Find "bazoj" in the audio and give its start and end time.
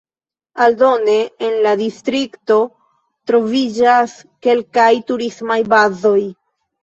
5.75-6.19